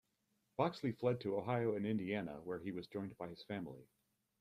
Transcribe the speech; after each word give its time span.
Boxley 0.57 0.93
fled 0.93 1.21
to 1.21 1.37
Ohio 1.37 1.75
and 1.75 1.85
Indiana, 1.85 2.41
where 2.43 2.57
he 2.59 2.71
was 2.71 2.87
joined 2.87 3.15
by 3.19 3.27
his 3.27 3.43
family. 3.43 3.83